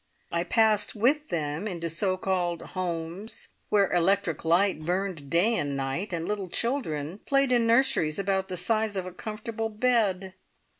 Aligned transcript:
I 0.31 0.43
passed 0.43 0.95
with 0.95 1.29
them 1.29 1.67
into 1.67 1.87
so 1.87 2.17
called 2.17 2.63
"homes" 2.73 3.49
where 3.69 3.91
electric 3.91 4.43
light 4.43 4.83
burned 4.83 5.29
day 5.29 5.55
and 5.55 5.77
night, 5.77 6.11
and 6.11 6.27
little 6.27 6.49
children 6.49 7.19
played 7.27 7.51
in 7.51 7.67
nurseries 7.67 8.17
about 8.17 8.47
the 8.47 8.57
size 8.57 8.95
of 8.95 9.05
a 9.05 9.11
comfortable 9.11 9.69
bed. 9.69 10.33